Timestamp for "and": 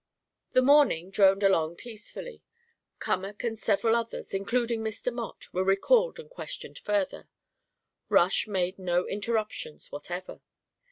3.43-3.55, 6.17-6.27